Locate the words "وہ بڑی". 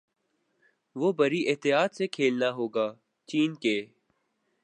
0.95-1.41